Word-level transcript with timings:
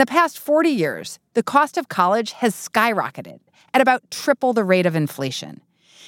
the 0.00 0.06
past 0.06 0.38
40 0.38 0.70
years, 0.70 1.18
the 1.34 1.42
cost 1.42 1.76
of 1.76 1.90
college 1.90 2.32
has 2.32 2.54
skyrocketed 2.54 3.40
at 3.74 3.82
about 3.82 4.10
triple 4.10 4.54
the 4.54 4.64
rate 4.64 4.86
of 4.86 4.96
inflation. 4.96 5.60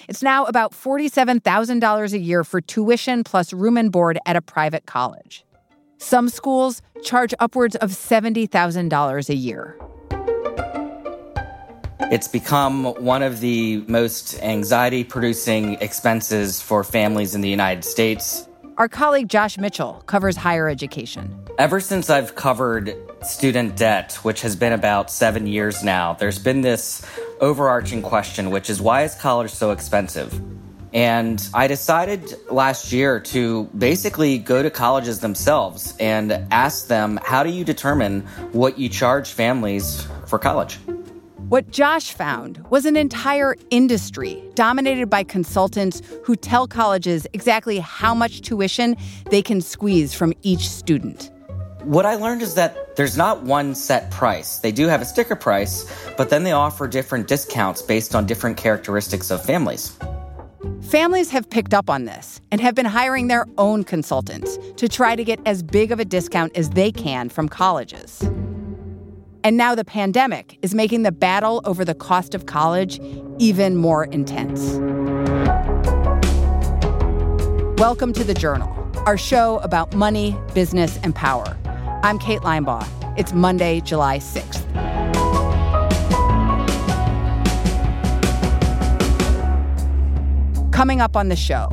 It's 0.08 0.22
now 0.22 0.46
about 0.46 0.72
$47,000 0.72 2.12
a 2.14 2.18
year 2.18 2.42
for 2.42 2.62
tuition 2.62 3.22
plus 3.22 3.52
room 3.52 3.76
and 3.76 3.92
board 3.92 4.18
at 4.24 4.34
a 4.34 4.40
private 4.40 4.86
college. 4.86 5.44
Some 5.98 6.30
schools 6.30 6.80
charge 7.02 7.34
upwards 7.38 7.76
of 7.76 7.90
$70,000 7.90 9.28
a 9.28 9.34
year. 9.34 9.78
It's 12.10 12.28
become 12.28 12.84
one 13.04 13.22
of 13.22 13.40
the 13.40 13.84
most 13.88 14.42
anxiety 14.42 15.04
producing 15.04 15.74
expenses 15.82 16.62
for 16.62 16.82
families 16.82 17.34
in 17.34 17.42
the 17.42 17.50
United 17.50 17.84
States. 17.84 18.48
Our 18.78 18.88
colleague 18.88 19.28
Josh 19.28 19.58
Mitchell 19.58 20.02
covers 20.06 20.34
higher 20.34 20.66
education. 20.66 21.38
Ever 21.58 21.78
since 21.78 22.08
I've 22.08 22.34
covered 22.34 22.96
student 23.22 23.76
debt, 23.76 24.14
which 24.22 24.40
has 24.40 24.56
been 24.56 24.72
about 24.72 25.10
seven 25.10 25.46
years 25.46 25.84
now, 25.84 26.14
there's 26.14 26.38
been 26.38 26.62
this 26.62 27.04
overarching 27.40 28.00
question, 28.00 28.50
which 28.50 28.70
is 28.70 28.80
why 28.80 29.02
is 29.02 29.14
college 29.14 29.50
so 29.50 29.72
expensive? 29.72 30.40
And 30.94 31.46
I 31.52 31.66
decided 31.66 32.34
last 32.50 32.92
year 32.92 33.20
to 33.20 33.64
basically 33.76 34.38
go 34.38 34.62
to 34.62 34.70
colleges 34.70 35.20
themselves 35.20 35.94
and 36.00 36.32
ask 36.50 36.86
them, 36.86 37.18
how 37.22 37.42
do 37.42 37.50
you 37.50 37.64
determine 37.64 38.22
what 38.52 38.78
you 38.78 38.88
charge 38.88 39.32
families 39.32 40.06
for 40.26 40.38
college? 40.38 40.78
What 41.52 41.70
Josh 41.70 42.14
found 42.14 42.64
was 42.70 42.86
an 42.86 42.96
entire 42.96 43.56
industry 43.68 44.42
dominated 44.54 45.10
by 45.10 45.22
consultants 45.22 46.00
who 46.24 46.34
tell 46.34 46.66
colleges 46.66 47.26
exactly 47.34 47.78
how 47.78 48.14
much 48.14 48.40
tuition 48.40 48.96
they 49.28 49.42
can 49.42 49.60
squeeze 49.60 50.14
from 50.14 50.32
each 50.40 50.66
student. 50.66 51.30
What 51.82 52.06
I 52.06 52.14
learned 52.14 52.40
is 52.40 52.54
that 52.54 52.96
there's 52.96 53.18
not 53.18 53.42
one 53.42 53.74
set 53.74 54.10
price. 54.10 54.60
They 54.60 54.72
do 54.72 54.86
have 54.86 55.02
a 55.02 55.04
sticker 55.04 55.36
price, 55.36 55.84
but 56.16 56.30
then 56.30 56.42
they 56.42 56.52
offer 56.52 56.88
different 56.88 57.28
discounts 57.28 57.82
based 57.82 58.14
on 58.14 58.24
different 58.24 58.56
characteristics 58.56 59.30
of 59.30 59.44
families. 59.44 59.94
Families 60.80 61.28
have 61.28 61.50
picked 61.50 61.74
up 61.74 61.90
on 61.90 62.06
this 62.06 62.40
and 62.50 62.62
have 62.62 62.74
been 62.74 62.86
hiring 62.86 63.28
their 63.28 63.44
own 63.58 63.84
consultants 63.84 64.56
to 64.76 64.88
try 64.88 65.14
to 65.14 65.22
get 65.22 65.38
as 65.44 65.62
big 65.62 65.92
of 65.92 66.00
a 66.00 66.06
discount 66.06 66.56
as 66.56 66.70
they 66.70 66.90
can 66.90 67.28
from 67.28 67.46
colleges. 67.46 68.26
And 69.44 69.56
now 69.56 69.74
the 69.74 69.84
pandemic 69.84 70.56
is 70.62 70.72
making 70.72 71.02
the 71.02 71.10
battle 71.10 71.62
over 71.64 71.84
the 71.84 71.96
cost 71.96 72.32
of 72.32 72.46
college 72.46 73.00
even 73.38 73.74
more 73.74 74.04
intense. 74.04 74.74
Welcome 77.76 78.12
to 78.12 78.22
The 78.22 78.34
Journal, 78.34 78.70
our 79.04 79.18
show 79.18 79.58
about 79.58 79.96
money, 79.96 80.36
business, 80.54 80.96
and 81.02 81.12
power. 81.12 81.58
I'm 82.04 82.20
Kate 82.20 82.42
Linebaugh. 82.42 82.86
It's 83.18 83.32
Monday, 83.32 83.80
July 83.80 84.18
6th. 84.18 84.62
Coming 90.70 91.00
up 91.00 91.16
on 91.16 91.30
the 91.30 91.36
show, 91.36 91.68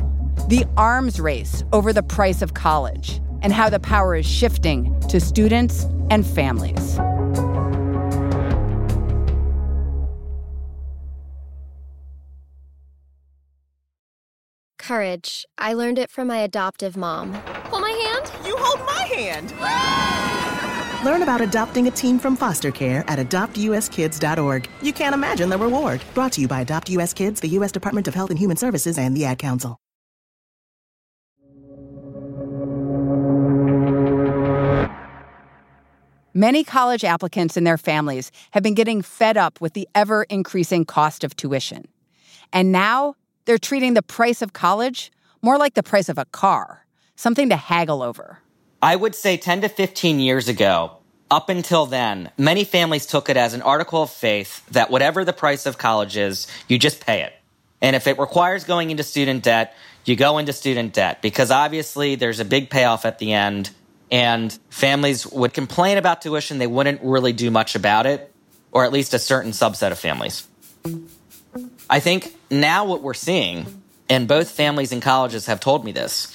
the 0.48 0.64
arms 0.76 1.20
race 1.20 1.62
over 1.72 1.92
the 1.92 2.02
price 2.02 2.42
of 2.42 2.54
college 2.54 3.20
and 3.42 3.52
how 3.52 3.70
the 3.70 3.78
power 3.78 4.16
is 4.16 4.26
shifting 4.26 4.98
to 5.02 5.20
students 5.20 5.84
and 6.10 6.26
families. 6.26 6.98
Courage. 15.00 15.46
I 15.56 15.72
learned 15.72 15.98
it 15.98 16.10
from 16.10 16.28
my 16.28 16.40
adoptive 16.40 16.94
mom. 16.94 17.32
Hold 17.70 17.80
my 17.80 17.90
hand. 17.90 18.30
You 18.46 18.54
hold 18.58 18.80
my 18.86 19.02
hand. 19.16 19.50
Learn 21.06 21.22
about 21.22 21.40
adopting 21.40 21.88
a 21.88 21.90
teen 21.90 22.18
from 22.18 22.36
foster 22.36 22.70
care 22.70 23.02
at 23.08 23.18
adoptuskids.org. 23.18 24.68
You 24.82 24.92
can't 24.92 25.14
imagine 25.14 25.48
the 25.48 25.56
reward. 25.56 26.02
Brought 26.12 26.32
to 26.32 26.42
you 26.42 26.48
by 26.48 26.60
Adopt 26.60 26.90
US 26.90 27.14
Kids, 27.14 27.40
the 27.40 27.48
U.S. 27.48 27.72
Department 27.72 28.08
of 28.08 28.14
Health 28.14 28.28
and 28.28 28.38
Human 28.38 28.58
Services, 28.58 28.98
and 28.98 29.16
the 29.16 29.24
Ad 29.24 29.38
Council. 29.38 29.78
Many 36.34 36.62
college 36.62 37.04
applicants 37.04 37.56
and 37.56 37.66
their 37.66 37.78
families 37.78 38.30
have 38.50 38.62
been 38.62 38.74
getting 38.74 39.00
fed 39.00 39.38
up 39.38 39.62
with 39.62 39.72
the 39.72 39.88
ever 39.94 40.24
increasing 40.24 40.84
cost 40.84 41.24
of 41.24 41.34
tuition. 41.36 41.88
And 42.52 42.70
now 42.70 43.14
they're 43.44 43.58
treating 43.58 43.94
the 43.94 44.02
price 44.02 44.42
of 44.42 44.52
college 44.52 45.10
more 45.42 45.58
like 45.58 45.74
the 45.74 45.82
price 45.82 46.08
of 46.08 46.18
a 46.18 46.24
car, 46.26 46.86
something 47.16 47.48
to 47.48 47.56
haggle 47.56 48.02
over. 48.02 48.38
I 48.82 48.96
would 48.96 49.14
say 49.14 49.36
10 49.36 49.62
to 49.62 49.68
15 49.68 50.20
years 50.20 50.48
ago, 50.48 50.96
up 51.30 51.48
until 51.48 51.86
then, 51.86 52.30
many 52.36 52.64
families 52.64 53.06
took 53.06 53.28
it 53.28 53.36
as 53.36 53.54
an 53.54 53.62
article 53.62 54.02
of 54.02 54.10
faith 54.10 54.66
that 54.70 54.90
whatever 54.90 55.24
the 55.24 55.32
price 55.32 55.66
of 55.66 55.78
college 55.78 56.16
is, 56.16 56.46
you 56.66 56.78
just 56.78 57.04
pay 57.04 57.22
it. 57.22 57.32
And 57.80 57.94
if 57.94 58.06
it 58.06 58.18
requires 58.18 58.64
going 58.64 58.90
into 58.90 59.02
student 59.02 59.44
debt, 59.44 59.74
you 60.04 60.16
go 60.16 60.38
into 60.38 60.52
student 60.52 60.92
debt 60.92 61.22
because 61.22 61.50
obviously 61.50 62.16
there's 62.16 62.40
a 62.40 62.44
big 62.44 62.68
payoff 62.68 63.04
at 63.04 63.18
the 63.18 63.32
end 63.32 63.70
and 64.10 64.58
families 64.70 65.26
would 65.26 65.54
complain 65.54 65.98
about 65.98 66.22
tuition. 66.22 66.58
They 66.58 66.66
wouldn't 66.66 67.00
really 67.02 67.32
do 67.32 67.50
much 67.50 67.74
about 67.74 68.06
it, 68.06 68.32
or 68.72 68.84
at 68.84 68.92
least 68.92 69.14
a 69.14 69.18
certain 69.18 69.52
subset 69.52 69.92
of 69.92 69.98
families. 69.98 70.46
I 71.90 71.98
think 71.98 72.32
now 72.50 72.84
what 72.84 73.02
we're 73.02 73.14
seeing, 73.14 73.82
and 74.08 74.28
both 74.28 74.52
families 74.52 74.92
and 74.92 75.02
colleges 75.02 75.46
have 75.46 75.58
told 75.58 75.84
me 75.84 75.90
this, 75.90 76.26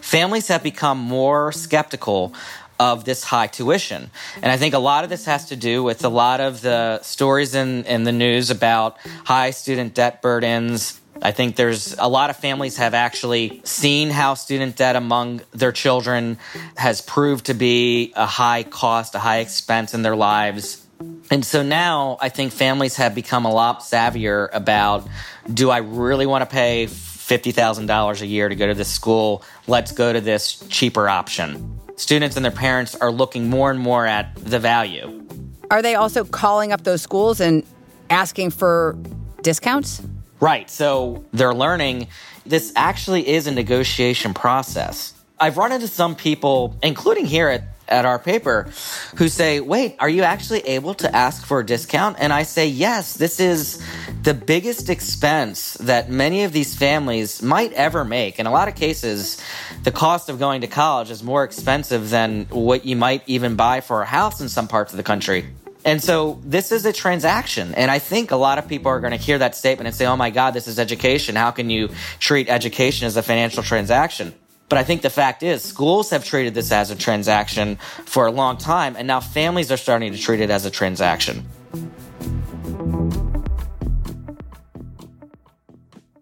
families 0.00 0.46
have 0.48 0.62
become 0.62 0.98
more 0.98 1.50
skeptical 1.50 2.32
of 2.78 3.04
this 3.04 3.24
high 3.24 3.48
tuition. 3.48 4.10
And 4.36 4.52
I 4.52 4.56
think 4.56 4.72
a 4.72 4.78
lot 4.78 5.02
of 5.02 5.10
this 5.10 5.24
has 5.24 5.48
to 5.48 5.56
do 5.56 5.82
with 5.82 6.04
a 6.04 6.08
lot 6.08 6.40
of 6.40 6.60
the 6.60 7.02
stories 7.02 7.56
in, 7.56 7.84
in 7.86 8.04
the 8.04 8.12
news 8.12 8.50
about 8.50 8.98
high 9.24 9.50
student 9.50 9.94
debt 9.94 10.22
burdens. 10.22 11.00
I 11.20 11.32
think 11.32 11.56
there's 11.56 11.98
a 11.98 12.06
lot 12.06 12.30
of 12.30 12.36
families 12.36 12.76
have 12.76 12.94
actually 12.94 13.62
seen 13.64 14.10
how 14.10 14.34
student 14.34 14.76
debt 14.76 14.94
among 14.94 15.42
their 15.50 15.72
children 15.72 16.38
has 16.76 17.02
proved 17.02 17.46
to 17.46 17.54
be 17.54 18.12
a 18.14 18.26
high 18.26 18.62
cost, 18.62 19.16
a 19.16 19.18
high 19.18 19.38
expense 19.38 19.92
in 19.92 20.02
their 20.02 20.16
lives. 20.16 20.86
And 21.30 21.44
so 21.44 21.62
now 21.62 22.18
I 22.20 22.28
think 22.28 22.52
families 22.52 22.96
have 22.96 23.14
become 23.14 23.44
a 23.44 23.52
lot 23.52 23.80
savvier 23.80 24.48
about 24.52 25.08
do 25.52 25.70
I 25.70 25.78
really 25.78 26.26
want 26.26 26.42
to 26.42 26.52
pay 26.52 26.86
$50,000 26.86 28.20
a 28.20 28.26
year 28.26 28.48
to 28.48 28.56
go 28.56 28.66
to 28.66 28.74
this 28.74 28.90
school? 28.90 29.42
Let's 29.66 29.92
go 29.92 30.12
to 30.12 30.20
this 30.20 30.62
cheaper 30.68 31.08
option. 31.08 31.78
Students 31.96 32.36
and 32.36 32.44
their 32.44 32.52
parents 32.52 32.94
are 32.96 33.12
looking 33.12 33.48
more 33.48 33.70
and 33.70 33.78
more 33.78 34.06
at 34.06 34.34
the 34.36 34.58
value. 34.58 35.26
Are 35.70 35.82
they 35.82 35.94
also 35.94 36.24
calling 36.24 36.72
up 36.72 36.82
those 36.82 37.02
schools 37.02 37.40
and 37.40 37.64
asking 38.10 38.50
for 38.50 38.98
discounts? 39.42 40.02
Right. 40.40 40.68
So 40.68 41.24
they're 41.32 41.54
learning 41.54 42.08
this 42.44 42.72
actually 42.74 43.28
is 43.28 43.46
a 43.46 43.52
negotiation 43.52 44.34
process. 44.34 45.14
I've 45.38 45.56
run 45.56 45.72
into 45.72 45.88
some 45.88 46.16
people, 46.16 46.76
including 46.82 47.26
here 47.26 47.48
at 47.48 47.79
at 47.90 48.04
our 48.04 48.18
paper 48.18 48.68
who 49.16 49.28
say, 49.28 49.60
wait, 49.60 49.96
are 49.98 50.08
you 50.08 50.22
actually 50.22 50.60
able 50.60 50.94
to 50.94 51.14
ask 51.14 51.44
for 51.44 51.60
a 51.60 51.66
discount? 51.66 52.16
And 52.20 52.32
I 52.32 52.44
say, 52.44 52.66
yes, 52.66 53.14
this 53.14 53.40
is 53.40 53.82
the 54.22 54.34
biggest 54.34 54.88
expense 54.88 55.74
that 55.74 56.10
many 56.10 56.44
of 56.44 56.52
these 56.52 56.74
families 56.74 57.42
might 57.42 57.72
ever 57.72 58.04
make. 58.04 58.38
In 58.38 58.46
a 58.46 58.50
lot 58.50 58.68
of 58.68 58.74
cases, 58.74 59.42
the 59.82 59.92
cost 59.92 60.28
of 60.28 60.38
going 60.38 60.60
to 60.60 60.66
college 60.66 61.10
is 61.10 61.22
more 61.22 61.44
expensive 61.44 62.10
than 62.10 62.46
what 62.46 62.84
you 62.84 62.96
might 62.96 63.22
even 63.26 63.56
buy 63.56 63.80
for 63.80 64.02
a 64.02 64.06
house 64.06 64.40
in 64.40 64.48
some 64.48 64.68
parts 64.68 64.92
of 64.92 64.96
the 64.96 65.02
country. 65.02 65.46
And 65.84 66.02
so 66.02 66.40
this 66.44 66.72
is 66.72 66.84
a 66.84 66.92
transaction. 66.92 67.74
And 67.74 67.90
I 67.90 67.98
think 67.98 68.30
a 68.30 68.36
lot 68.36 68.58
of 68.58 68.68
people 68.68 68.90
are 68.90 69.00
going 69.00 69.12
to 69.12 69.16
hear 69.16 69.38
that 69.38 69.54
statement 69.54 69.86
and 69.86 69.96
say, 69.96 70.06
oh 70.06 70.16
my 70.16 70.30
God, 70.30 70.52
this 70.52 70.68
is 70.68 70.78
education. 70.78 71.36
How 71.36 71.50
can 71.50 71.70
you 71.70 71.88
treat 72.18 72.48
education 72.50 73.06
as 73.06 73.16
a 73.16 73.22
financial 73.22 73.62
transaction? 73.62 74.34
But 74.70 74.78
I 74.78 74.84
think 74.84 75.02
the 75.02 75.10
fact 75.10 75.42
is, 75.42 75.62
schools 75.62 76.10
have 76.10 76.24
treated 76.24 76.54
this 76.54 76.70
as 76.70 76.92
a 76.92 76.96
transaction 76.96 77.76
for 78.06 78.26
a 78.26 78.30
long 78.30 78.56
time, 78.56 78.94
and 78.96 79.06
now 79.06 79.18
families 79.18 79.72
are 79.72 79.76
starting 79.76 80.12
to 80.12 80.18
treat 80.18 80.40
it 80.40 80.48
as 80.48 80.64
a 80.64 80.70
transaction. 80.70 81.44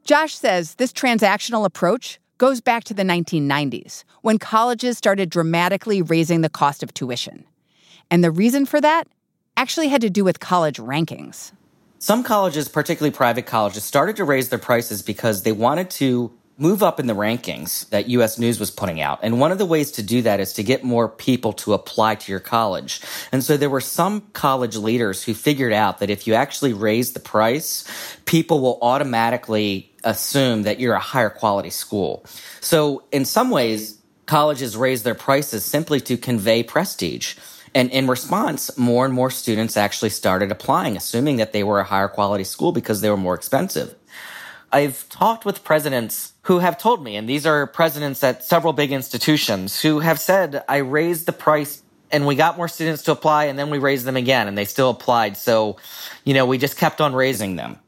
Josh 0.03 0.35
says 0.35 0.77
this 0.77 0.95
transactional 0.95 1.67
approach 1.67 2.19
goes 2.39 2.63
back 2.63 2.85
to 2.85 2.95
the 2.95 3.03
1990s 3.03 4.05
when 4.23 4.39
colleges 4.39 4.97
started 4.97 5.29
dramatically 5.29 6.01
raising 6.01 6.41
the 6.41 6.49
cost 6.49 6.83
of 6.83 6.95
tuition. 6.95 7.45
And 8.11 8.25
the 8.25 8.31
reason 8.31 8.65
for 8.65 8.81
that 8.81 9.07
actually 9.59 9.89
had 9.89 10.01
to 10.01 10.09
do 10.09 10.25
with 10.25 10.41
college 10.41 10.79
rankings. 10.79 11.53
Some 11.99 12.23
colleges, 12.23 12.69
particularly 12.69 13.15
private 13.15 13.45
colleges, 13.45 13.85
started 13.85 14.17
to 14.17 14.25
raise 14.25 14.49
their 14.49 14.59
prices 14.59 15.03
because 15.03 15.43
they 15.43 15.53
wanted 15.53 15.91
to 15.91 16.33
move 16.59 16.83
up 16.83 16.99
in 16.99 17.07
the 17.07 17.15
rankings 17.15 17.89
that 17.91 18.09
US 18.09 18.39
News 18.39 18.59
was 18.59 18.71
putting 18.71 19.01
out. 19.01 19.21
And 19.23 19.41
one 19.41 19.53
of 19.53 19.59
the 19.59 19.65
ways 19.65 19.93
to 19.93 20.03
do 20.03 20.23
that 20.23 20.41
is 20.41 20.53
to 20.55 20.65
get 20.65 20.83
more 20.83 21.09
people 21.09 21.53
to 21.55 21.73
apply 21.73 22.17
to 22.17 22.33
your 22.33 22.41
college. 22.41 23.01
And 23.31 23.45
so 23.45 23.57
there 23.57 23.71
were 23.71 23.81
some 23.81 24.23
college 24.33 24.77
leaders 24.77 25.23
who 25.23 25.35
figured 25.35 25.73
out 25.73 26.01
that 26.01 26.11
if 26.11 26.27
you 26.27 26.35
actually 26.35 26.73
raise 26.73 27.13
the 27.13 27.21
price, 27.21 27.85
people 28.25 28.61
will 28.61 28.79
automatically 28.83 29.93
assume 30.03 30.65
that 30.65 30.81
you're 30.81 30.95
a 30.95 31.01
higher 31.01 31.31
quality 31.31 31.71
school. 31.71 32.25
So 32.61 33.05
in 33.13 33.25
some 33.25 33.51
ways, 33.51 33.97
colleges 34.27 34.77
raise 34.77 35.05
their 35.05 35.15
prices 35.15 35.65
simply 35.65 36.01
to 36.03 36.17
convey 36.17 36.65
prestige. 36.65 37.37
And 37.75 37.91
in 37.91 38.09
response, 38.09 38.77
more 38.77 39.05
and 39.05 39.15
more 39.15 39.31
students 39.31 39.77
actually 39.77 40.11
started 40.11 40.51
applying, 40.51 40.97
assuming 40.97 41.37
that 41.37 41.53
they 41.53 41.63
were 41.63 41.79
a 41.79 41.85
higher 41.85 42.09
quality 42.09 42.45
school 42.45 42.73
because 42.73 43.01
they 43.01 43.11
were 43.11 43.17
more 43.17 43.35
expensive. 43.35 43.95
I've 44.71 45.09
talked 45.09 45.45
with 45.45 45.65
presidents 45.65 46.33
who 46.49 46.61
have 46.61 46.79
told 46.79 47.05
me, 47.05 47.15
and 47.15 47.29
these 47.29 47.45
are 47.45 47.67
presidents 47.67 48.25
at 48.25 48.43
several 48.43 48.73
big 48.73 48.91
institutions, 48.91 49.83
who 49.83 50.01
have 50.01 50.19
said, 50.19 50.65
I 50.67 50.79
raised 50.79 51.27
the 51.27 51.33
price 51.33 51.83
and 52.11 52.27
we 52.27 52.37
got 52.37 52.57
more 52.57 52.69
students 52.69 53.03
to 53.03 53.13
apply 53.13 53.45
and 53.45 53.59
then 53.59 53.69
we 53.69 53.77
raised 53.77 54.07
them 54.07 54.17
again 54.17 54.49
and 54.49 54.57
they 54.57 54.65
still 54.65 54.89
applied. 54.89 55.37
So, 55.37 55.77
you 56.25 56.33
know, 56.33 56.47
we 56.47 56.57
just 56.57 56.79
kept 56.79 57.03
on 57.03 57.13
raising 57.15 57.57
them. 57.57 57.79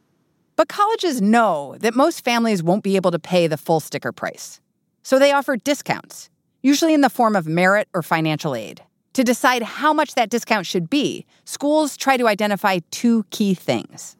But 0.56 0.68
colleges 0.68 1.22
know 1.22 1.76
that 1.80 1.94
most 1.94 2.22
families 2.22 2.62
won't 2.62 2.84
be 2.84 2.96
able 2.96 3.10
to 3.12 3.18
pay 3.18 3.46
the 3.46 3.56
full 3.56 3.80
sticker 3.80 4.12
price. 4.12 4.60
So 5.02 5.18
they 5.18 5.32
offer 5.32 5.56
discounts, 5.56 6.28
usually 6.60 6.92
in 6.92 7.00
the 7.00 7.08
form 7.08 7.36
of 7.36 7.46
merit 7.46 7.88
or 7.94 8.02
financial 8.02 8.54
aid. 8.54 8.82
To 9.14 9.24
decide 9.24 9.62
how 9.62 9.94
much 9.94 10.16
that 10.16 10.28
discount 10.28 10.66
should 10.66 10.90
be, 10.90 11.24
schools 11.46 11.96
try 11.96 12.18
to 12.18 12.28
identify 12.28 12.80
two 12.90 13.24
key 13.30 13.54
things. 13.54 14.18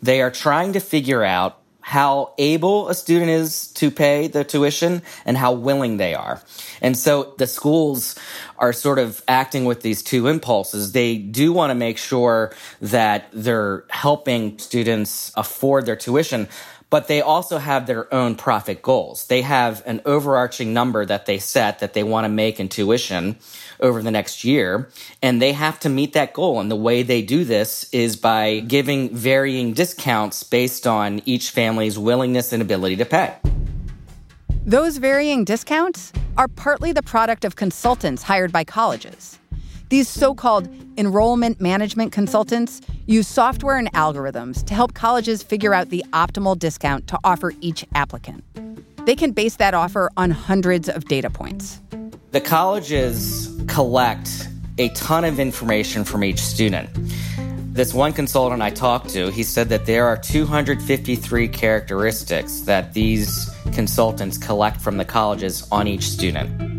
They 0.00 0.22
are 0.22 0.30
trying 0.30 0.74
to 0.74 0.80
figure 0.80 1.24
out 1.24 1.59
how 1.90 2.32
able 2.38 2.88
a 2.88 2.94
student 2.94 3.28
is 3.28 3.66
to 3.72 3.90
pay 3.90 4.28
the 4.28 4.44
tuition 4.44 5.02
and 5.24 5.36
how 5.36 5.52
willing 5.52 5.96
they 5.96 6.14
are. 6.14 6.40
And 6.80 6.96
so 6.96 7.34
the 7.36 7.48
schools 7.48 8.14
are 8.58 8.72
sort 8.72 9.00
of 9.00 9.20
acting 9.26 9.64
with 9.64 9.82
these 9.82 10.00
two 10.00 10.28
impulses. 10.28 10.92
They 10.92 11.18
do 11.18 11.52
want 11.52 11.72
to 11.72 11.74
make 11.74 11.98
sure 11.98 12.54
that 12.80 13.28
they're 13.32 13.82
helping 13.90 14.56
students 14.60 15.32
afford 15.36 15.84
their 15.84 15.96
tuition, 15.96 16.46
but 16.90 17.06
they 17.06 17.22
also 17.22 17.58
have 17.58 17.86
their 17.86 18.12
own 18.12 18.34
profit 18.34 18.82
goals. 18.82 19.26
They 19.28 19.42
have 19.42 19.82
an 19.86 20.00
overarching 20.04 20.74
number 20.74 21.06
that 21.06 21.26
they 21.26 21.38
set 21.38 21.78
that 21.78 21.94
they 21.94 22.02
want 22.02 22.24
to 22.24 22.28
make 22.28 22.58
in 22.58 22.68
tuition 22.68 23.38
over 23.78 24.02
the 24.02 24.10
next 24.10 24.44
year, 24.44 24.90
and 25.22 25.40
they 25.40 25.52
have 25.52 25.78
to 25.80 25.88
meet 25.88 26.12
that 26.12 26.34
goal. 26.34 26.60
And 26.60 26.70
the 26.70 26.76
way 26.76 27.02
they 27.02 27.22
do 27.22 27.44
this 27.44 27.88
is 27.92 28.16
by 28.16 28.60
giving 28.60 29.14
varying 29.14 29.72
discounts 29.72 30.42
based 30.42 30.86
on 30.86 31.22
each 31.24 31.50
family's 31.50 31.98
willingness 31.98 32.52
and 32.52 32.60
ability 32.60 32.96
to 32.96 33.06
pay. 33.06 33.36
Those 34.66 34.98
varying 34.98 35.44
discounts 35.44 36.12
are 36.36 36.48
partly 36.48 36.92
the 36.92 37.02
product 37.02 37.44
of 37.44 37.56
consultants 37.56 38.22
hired 38.22 38.52
by 38.52 38.64
colleges. 38.64 39.38
These 39.90 40.08
so 40.08 40.36
called 40.36 40.68
enrollment 40.96 41.60
management 41.60 42.12
consultants 42.12 42.80
use 43.06 43.26
software 43.26 43.76
and 43.76 43.92
algorithms 43.92 44.64
to 44.66 44.74
help 44.74 44.94
colleges 44.94 45.42
figure 45.42 45.74
out 45.74 45.90
the 45.90 46.04
optimal 46.12 46.56
discount 46.56 47.08
to 47.08 47.18
offer 47.24 47.52
each 47.60 47.84
applicant. 47.96 48.44
They 49.04 49.16
can 49.16 49.32
base 49.32 49.56
that 49.56 49.74
offer 49.74 50.08
on 50.16 50.30
hundreds 50.30 50.88
of 50.88 51.06
data 51.06 51.28
points. 51.28 51.80
The 52.30 52.40
colleges 52.40 53.50
collect 53.66 54.48
a 54.78 54.90
ton 54.90 55.24
of 55.24 55.40
information 55.40 56.04
from 56.04 56.22
each 56.22 56.38
student. 56.38 56.88
This 57.74 57.92
one 57.92 58.12
consultant 58.12 58.62
I 58.62 58.70
talked 58.70 59.10
to, 59.10 59.32
he 59.32 59.42
said 59.42 59.70
that 59.70 59.86
there 59.86 60.06
are 60.06 60.16
253 60.16 61.48
characteristics 61.48 62.60
that 62.60 62.94
these 62.94 63.50
consultants 63.72 64.38
collect 64.38 64.80
from 64.80 64.98
the 64.98 65.04
colleges 65.04 65.66
on 65.72 65.88
each 65.88 66.04
student. 66.04 66.69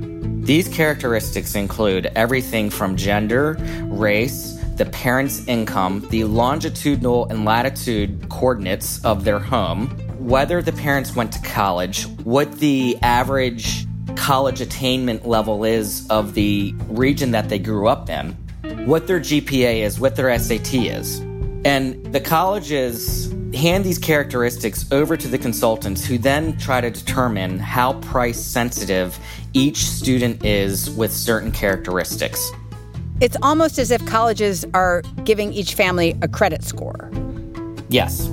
These 0.41 0.69
characteristics 0.69 1.53
include 1.53 2.07
everything 2.15 2.71
from 2.71 2.95
gender, 2.95 3.57
race, 3.83 4.57
the 4.75 4.85
parent's 4.85 5.47
income, 5.47 6.07
the 6.09 6.23
longitudinal 6.23 7.27
and 7.27 7.45
latitude 7.45 8.27
coordinates 8.27 9.05
of 9.05 9.23
their 9.23 9.37
home, 9.37 9.89
whether 10.17 10.63
the 10.63 10.71
parents 10.71 11.15
went 11.15 11.31
to 11.33 11.41
college, 11.43 12.07
what 12.23 12.53
the 12.53 12.97
average 13.03 13.85
college 14.15 14.61
attainment 14.61 15.27
level 15.27 15.63
is 15.63 16.07
of 16.09 16.33
the 16.33 16.73
region 16.87 17.29
that 17.31 17.47
they 17.49 17.59
grew 17.59 17.87
up 17.87 18.09
in, 18.09 18.31
what 18.87 19.05
their 19.05 19.19
GPA 19.19 19.83
is, 19.83 19.99
what 19.99 20.15
their 20.15 20.35
SAT 20.39 20.73
is. 20.73 21.19
And 21.63 22.03
the 22.11 22.19
colleges 22.19 23.31
hand 23.53 23.83
these 23.83 23.97
characteristics 23.97 24.85
over 24.91 25.17
to 25.17 25.27
the 25.27 25.37
consultants 25.37 26.05
who 26.05 26.17
then 26.17 26.57
try 26.57 26.81
to 26.81 26.89
determine 26.89 27.59
how 27.59 27.93
price 28.01 28.39
sensitive 28.39 29.19
each 29.53 29.77
student 29.77 30.43
is 30.45 30.89
with 30.91 31.11
certain 31.11 31.51
characteristics. 31.51 32.51
It's 33.19 33.37
almost 33.41 33.77
as 33.77 33.91
if 33.91 34.03
colleges 34.05 34.65
are 34.73 35.03
giving 35.25 35.53
each 35.53 35.75
family 35.75 36.17
a 36.21 36.27
credit 36.27 36.63
score. 36.63 37.11
Yes. 37.89 38.27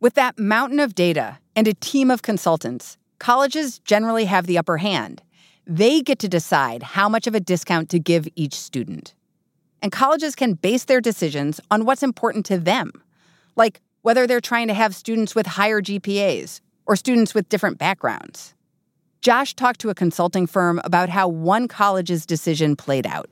With 0.00 0.14
that 0.14 0.38
mountain 0.38 0.78
of 0.78 0.94
data 0.94 1.38
and 1.56 1.66
a 1.66 1.74
team 1.74 2.10
of 2.10 2.22
consultants, 2.22 2.96
colleges 3.18 3.80
generally 3.80 4.26
have 4.26 4.46
the 4.46 4.58
upper 4.58 4.76
hand. 4.76 5.22
They 5.66 6.00
get 6.00 6.20
to 6.20 6.28
decide 6.28 6.82
how 6.82 7.08
much 7.08 7.26
of 7.26 7.34
a 7.34 7.40
discount 7.40 7.88
to 7.90 7.98
give 7.98 8.28
each 8.36 8.54
student 8.54 9.14
and 9.82 9.92
colleges 9.92 10.34
can 10.34 10.54
base 10.54 10.84
their 10.84 11.00
decisions 11.00 11.60
on 11.70 11.84
what's 11.84 12.02
important 12.02 12.46
to 12.46 12.58
them, 12.58 12.92
like 13.56 13.80
whether 14.02 14.26
they're 14.26 14.40
trying 14.40 14.68
to 14.68 14.74
have 14.74 14.94
students 14.94 15.34
with 15.34 15.46
higher 15.46 15.80
GPAs 15.80 16.60
or 16.86 16.96
students 16.96 17.34
with 17.34 17.48
different 17.48 17.78
backgrounds. 17.78 18.54
Josh 19.20 19.54
talked 19.54 19.80
to 19.80 19.90
a 19.90 19.94
consulting 19.94 20.46
firm 20.46 20.80
about 20.84 21.08
how 21.08 21.28
one 21.28 21.68
college's 21.68 22.24
decision 22.24 22.76
played 22.76 23.06
out. 23.06 23.28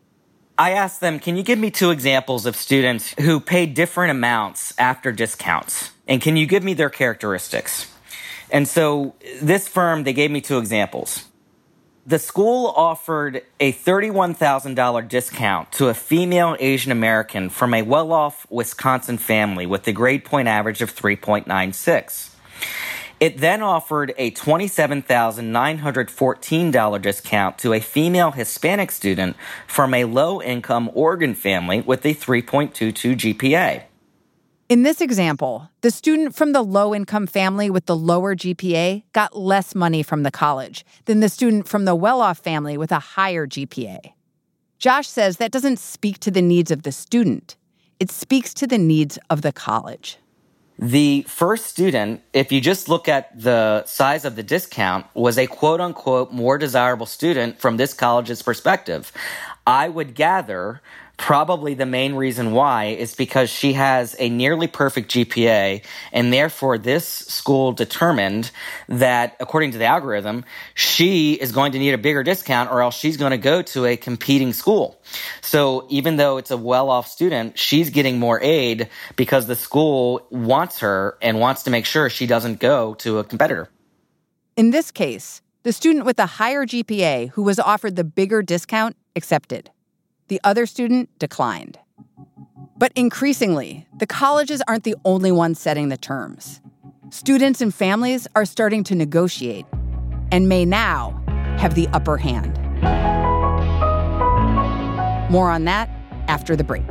I 0.59 0.73
asked 0.73 1.01
them, 1.01 1.21
can 1.21 1.37
you 1.37 1.43
give 1.43 1.59
me 1.59 1.71
two 1.71 1.91
examples 1.91 2.47
of 2.47 2.57
students 2.57 3.15
who 3.21 3.41
paid 3.41 3.75
different 3.75 4.11
amounts 4.11 4.75
after 4.79 5.13
discounts? 5.13 5.91
And 6.09 6.21
can 6.21 6.37
you 6.37 6.47
give 6.47 6.65
me 6.65 6.75
their 6.75 6.91
characteristics? 6.91 7.93
And 8.51 8.67
so 8.67 9.15
this 9.43 9.69
firm, 9.69 10.05
they 10.05 10.13
gave 10.13 10.31
me 10.31 10.41
two 10.41 10.59
examples 10.59 11.25
the 12.07 12.19
school 12.21 12.73
offered 12.77 13.43
a 13.59 13.73
$31,000 13.73 15.09
discount 15.09 15.73
to 15.73 15.89
a 15.89 15.95
female 15.95 16.57
Asian 16.61 16.93
American 16.93 17.51
from 17.51 17.75
a 17.75 17.83
well 17.83 18.13
off 18.13 18.47
Wisconsin 18.49 19.19
family 19.19 19.67
with 19.67 19.89
a 19.89 19.93
grade 19.93 20.25
point 20.25 20.47
average 20.47 20.83
of 20.83 20.95
3.96. 20.95 22.31
It 23.19 23.39
then 23.39 23.61
offered 23.61 24.15
a 24.19 24.31
$27,914 24.31 27.03
discount 27.03 27.59
to 27.59 27.73
a 27.73 27.81
female 27.81 28.31
Hispanic 28.31 28.93
student 28.93 29.37
from 29.67 29.93
a 29.93 30.05
low 30.05 30.41
income 30.41 30.93
Oregon 30.95 31.35
family 31.35 31.81
with 31.81 32.05
a 32.05 32.15
3.22 32.15 33.35
GPA. 33.35 33.83
In 34.69 34.83
this 34.83 35.01
example, 35.01 35.71
the 35.83 35.93
student 35.93 36.35
from 36.35 36.51
the 36.51 36.63
low 36.63 36.93
income 36.93 37.29
family 37.29 37.71
with 37.71 37.87
the 37.87 37.95
lower 37.95 38.35
GPA 38.35 39.05
got 39.13 39.39
less 39.39 39.77
money 39.77 40.03
from 40.03 40.25
the 40.25 40.33
college 40.33 40.85
than 41.05 41.21
the 41.21 41.29
student 41.29 41.69
from 41.69 41.85
the 41.85 41.95
well 41.95 42.21
off 42.21 42.39
family 42.39 42.77
with 42.77 42.91
a 42.91 42.99
higher 42.99 43.47
GPA. 43.47 44.13
Josh 44.81 45.07
says 45.07 45.37
that 45.37 45.53
doesn't 45.53 45.79
speak 45.79 46.19
to 46.19 46.33
the 46.33 46.43
needs 46.43 46.73
of 46.73 46.83
the 46.83 46.91
student, 46.91 47.57
it 48.01 48.11
speaks 48.11 48.53
to 48.55 48.67
the 48.67 48.77
needs 48.77 49.21
of 49.31 49.43
the 49.43 49.53
college. 49.53 50.19
The 50.81 51.23
first 51.29 51.67
student, 51.67 52.23
if 52.33 52.51
you 52.51 52.61
just 52.61 52.89
look 52.89 53.09
at 53.09 53.41
the 53.41 53.85
size 53.85 54.25
of 54.25 54.35
the 54.35 54.43
discount, 54.43 55.07
was 55.15 55.39
a 55.39 55.47
quote 55.47 55.81
unquote 55.81 56.33
more 56.33 56.59
desirable 56.59 57.07
student 57.07 57.61
from 57.61 57.77
this 57.77 57.95
college's 57.95 58.43
perspective. 58.43 59.13
I 59.65 59.89
would 59.89 60.17
gather 60.17 60.83
Probably 61.17 61.73
the 61.75 61.87
main 61.87 62.15
reason 62.15 62.53
why 62.53 62.87
is 62.87 63.15
because 63.15 63.49
she 63.49 63.73
has 63.73 64.15
a 64.19 64.29
nearly 64.29 64.67
perfect 64.67 65.11
GPA, 65.11 65.83
and 66.13 66.33
therefore 66.33 66.77
this 66.77 67.07
school 67.09 67.73
determined 67.73 68.51
that, 68.89 69.35
according 69.41 69.73
to 69.73 69.79
the 69.79 69.87
algorithm, 69.87 70.45
she 70.75 71.33
is 71.33 71.53
going 71.53 71.73
to 71.73 71.79
need 71.79 71.93
a 71.93 71.99
bigger 71.99 72.23
discount 72.23 72.71
or 72.71 72.83
else 72.83 72.95
she's 72.95 73.17
going 73.17 73.31
to 73.31 73.39
go 73.39 73.63
to 73.63 73.87
a 73.87 73.97
competing 73.97 74.53
school. 74.53 75.01
So 75.41 75.87
even 75.89 76.17
though 76.17 76.37
it's 76.37 76.51
a 76.51 76.57
well 76.57 76.91
off 76.91 77.09
student, 77.09 77.59
she's 77.59 77.89
getting 77.89 78.19
more 78.19 78.41
aid 78.43 78.91
because 79.17 79.47
the 79.47 79.57
school 79.57 80.27
wants 80.31 80.81
her 80.81 81.17
and 81.23 81.41
wants 81.41 81.63
to 81.63 81.71
make 81.71 81.87
sure 81.87 82.11
she 82.11 82.27
doesn't 82.27 82.61
go 82.61 82.95
to 82.97 83.19
a 83.21 83.25
competitor. 83.25 83.71
In 84.57 84.71
this 84.71 84.91
case, 84.91 85.41
the 85.63 85.73
student 85.73 86.05
with 86.05 86.17
the 86.17 86.27
higher 86.27 86.67
GPA 86.67 87.31
who 87.31 87.43
was 87.43 87.59
offered 87.59 87.97
the 87.97 88.05
bigger 88.05 88.43
discount 88.43 88.97
accepted. 89.17 89.71
The 90.29 90.41
other 90.43 90.67
student 90.67 91.09
declined. 91.19 91.79
But 92.77 92.93
increasingly, 92.97 93.87
the 93.97 94.07
colleges 94.07 94.61
aren't 94.67 94.85
the 94.85 94.97
only 95.05 95.31
ones 95.31 95.61
setting 95.61 95.89
the 95.89 95.97
terms. 95.97 96.61
Students 97.11 97.61
and 97.61 97.73
families 97.73 98.27
are 98.35 98.45
starting 98.45 98.83
to 98.85 98.95
negotiate 98.97 99.67
and 100.33 100.49
may 100.49 100.65
now 100.65 101.23
have 101.59 101.75
the 101.75 101.89
upper 101.93 102.17
hand. 102.17 102.59
More 105.31 105.51
on 105.51 105.65
that 105.65 105.89
after 106.27 106.57
the 106.57 106.65
break. 106.65 106.85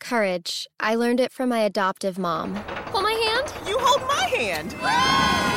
Courage. 0.00 0.68
I 0.78 0.96
learned 0.96 1.20
it 1.20 1.32
from 1.32 1.48
my 1.48 1.60
adoptive 1.60 2.18
mom. 2.18 2.56
Hold 2.56 3.04
my 3.04 3.12
hand. 3.12 3.68
You 3.68 3.78
hold 3.78 4.02
my 4.08 4.24
hand. 4.36 5.55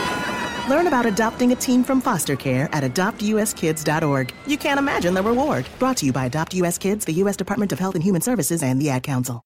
Learn 0.69 0.85
about 0.85 1.07
adopting 1.07 1.51
a 1.51 1.55
teen 1.55 1.83
from 1.83 1.99
foster 1.99 2.35
care 2.35 2.69
at 2.71 2.83
adoptuskids.org. 2.83 4.33
You 4.45 4.57
can't 4.57 4.77
imagine 4.77 5.15
the 5.15 5.23
reward. 5.23 5.67
Brought 5.79 5.97
to 5.97 6.05
you 6.05 6.13
by 6.13 6.27
Adopt 6.27 6.53
US 6.53 6.77
Kids, 6.77 7.05
the 7.05 7.13
U.S. 7.13 7.35
Department 7.35 7.71
of 7.71 7.79
Health 7.79 7.95
and 7.95 8.03
Human 8.03 8.21
Services, 8.21 8.61
and 8.61 8.79
the 8.79 8.91
Ad 8.91 9.01
Council. 9.01 9.41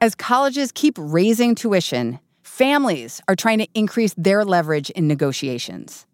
As 0.00 0.16
colleges 0.16 0.72
keep 0.72 0.96
raising 0.98 1.54
tuition, 1.54 2.18
families 2.42 3.22
are 3.28 3.36
trying 3.36 3.58
to 3.60 3.68
increase 3.72 4.14
their 4.18 4.44
leverage 4.44 4.90
in 4.90 5.06
negotiations. 5.06 6.06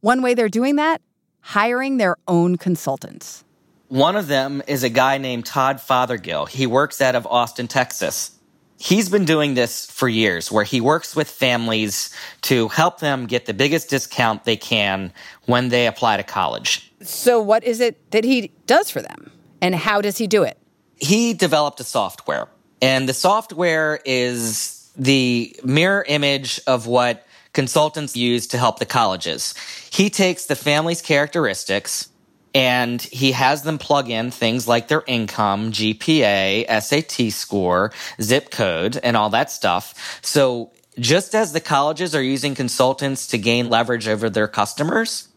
One 0.00 0.20
way 0.20 0.34
they're 0.34 0.48
doing 0.48 0.76
that 0.76 1.00
hiring 1.42 1.96
their 1.98 2.16
own 2.26 2.56
consultants. 2.56 3.44
One 3.92 4.16
of 4.16 4.26
them 4.26 4.62
is 4.66 4.84
a 4.84 4.88
guy 4.88 5.18
named 5.18 5.44
Todd 5.44 5.76
Fothergill. 5.76 6.48
He 6.48 6.66
works 6.66 7.02
out 7.02 7.14
of 7.14 7.26
Austin, 7.26 7.68
Texas. 7.68 8.30
He's 8.78 9.10
been 9.10 9.26
doing 9.26 9.52
this 9.52 9.84
for 9.84 10.08
years, 10.08 10.50
where 10.50 10.64
he 10.64 10.80
works 10.80 11.14
with 11.14 11.28
families 11.28 12.08
to 12.40 12.68
help 12.68 13.00
them 13.00 13.26
get 13.26 13.44
the 13.44 13.52
biggest 13.52 13.90
discount 13.90 14.44
they 14.44 14.56
can 14.56 15.12
when 15.44 15.68
they 15.68 15.86
apply 15.86 16.16
to 16.16 16.22
college. 16.22 16.90
So, 17.02 17.42
what 17.42 17.64
is 17.64 17.80
it 17.80 18.10
that 18.12 18.24
he 18.24 18.52
does 18.64 18.88
for 18.88 19.02
them? 19.02 19.30
And 19.60 19.74
how 19.74 20.00
does 20.00 20.16
he 20.16 20.26
do 20.26 20.42
it? 20.42 20.56
He 20.96 21.34
developed 21.34 21.78
a 21.78 21.84
software, 21.84 22.48
and 22.80 23.06
the 23.06 23.12
software 23.12 24.00
is 24.06 24.90
the 24.96 25.54
mirror 25.64 26.02
image 26.08 26.62
of 26.66 26.86
what 26.86 27.26
consultants 27.52 28.16
use 28.16 28.46
to 28.46 28.56
help 28.56 28.78
the 28.78 28.86
colleges. 28.86 29.54
He 29.90 30.08
takes 30.08 30.46
the 30.46 30.56
family's 30.56 31.02
characteristics 31.02 32.08
and 32.54 33.00
he 33.00 33.32
has 33.32 33.62
them 33.62 33.78
plug 33.78 34.10
in 34.10 34.30
things 34.30 34.68
like 34.68 34.88
their 34.88 35.04
income, 35.06 35.72
GPA, 35.72 36.66
SAT 36.82 37.32
score, 37.32 37.92
zip 38.20 38.50
code, 38.50 38.98
and 39.02 39.16
all 39.16 39.30
that 39.30 39.50
stuff. 39.50 40.20
So 40.22 40.70
just 40.98 41.34
as 41.34 41.52
the 41.52 41.60
colleges 41.60 42.14
are 42.14 42.22
using 42.22 42.54
consultants 42.54 43.28
to 43.28 43.38
gain 43.38 43.70
leverage 43.70 44.08
over 44.08 44.28
their 44.28 44.48
customers, 44.48 45.28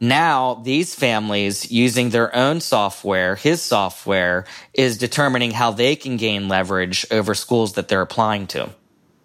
now 0.00 0.54
these 0.54 0.94
families 0.94 1.70
using 1.70 2.10
their 2.10 2.34
own 2.34 2.60
software, 2.60 3.34
his 3.34 3.62
software, 3.62 4.44
is 4.74 4.98
determining 4.98 5.52
how 5.52 5.70
they 5.70 5.96
can 5.96 6.16
gain 6.16 6.48
leverage 6.48 7.06
over 7.10 7.34
schools 7.34 7.74
that 7.74 7.88
they're 7.88 8.02
applying 8.02 8.46
to. 8.48 8.70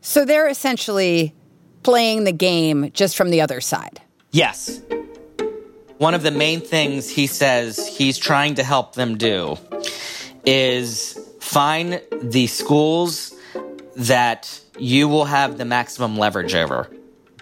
So 0.01 0.25
they're 0.25 0.47
essentially 0.47 1.35
playing 1.83 2.23
the 2.23 2.31
game 2.31 2.91
just 2.93 3.17
from 3.17 3.29
the 3.29 3.41
other 3.41 3.61
side. 3.61 4.01
Yes. 4.31 4.81
One 6.01 6.15
of 6.15 6.24
the 6.24 6.31
main 6.31 6.62
things 6.62 7.12
he 7.12 7.27
says 7.27 7.88
he's 7.88 8.17
trying 8.17 8.55
to 8.55 8.63
help 8.63 8.96
them 8.96 9.20
do 9.20 9.60
is 10.43 11.13
find 11.39 12.01
the 12.24 12.48
schools 12.48 13.36
that 13.98 14.60
you 14.79 15.08
will 15.08 15.25
have 15.25 15.60
the 15.60 15.65
maximum 15.65 16.17
leverage 16.17 16.55
over. 16.55 16.89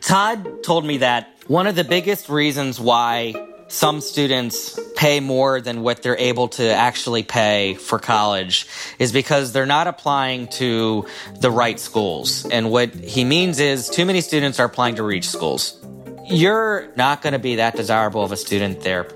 Todd 0.02 0.62
told 0.62 0.84
me 0.84 0.98
that 0.98 1.34
one 1.48 1.68
of 1.68 1.78
the 1.78 1.86
biggest 1.86 2.28
reasons 2.28 2.82
why 2.82 3.34
some 3.70 4.02
students 4.02 4.78
pay 4.94 5.22
more 5.22 5.62
than 5.62 5.82
what 5.82 6.04
they're 6.04 6.18
able 6.18 6.50
to 6.50 6.70
actually 6.70 7.24
pay 7.24 7.76
for 7.76 7.98
college 7.98 8.68
is 8.98 9.14
because 9.14 9.54
they're 9.54 9.66
not 9.66 9.88
applying 9.88 10.50
to 10.50 11.06
the 11.40 11.50
right 11.50 11.80
schools. 11.80 12.46
And 12.46 12.72
what 12.72 12.94
he 12.94 13.24
means 13.24 13.62
is 13.62 13.88
too 13.88 14.04
many 14.04 14.20
students 14.20 14.60
are 14.60 14.66
applying 14.66 14.96
to 14.96 15.04
reach 15.04 15.30
schools 15.30 15.80
you're 16.30 16.90
not 16.96 17.22
going 17.22 17.34
to 17.34 17.40
be 17.40 17.56
that 17.56 17.76
desirable 17.76 18.24
of 18.24 18.32
a 18.32 18.38
student 18.38 18.82
there. 18.82 19.08